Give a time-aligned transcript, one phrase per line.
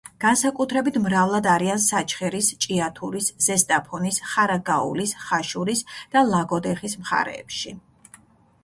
[0.23, 7.79] განსაკუთრებით მრავლად არიან საჩხერის, ჭიათურის, ზესტაფონის, ხარაგაულის, ხაშურის და ლაგოდეხის მხარეებში.